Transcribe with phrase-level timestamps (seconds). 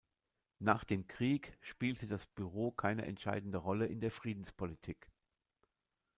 [0.57, 5.11] Nach dem Krieg spielte das Büro keine entscheidende Rolle in der Friedenspolitik.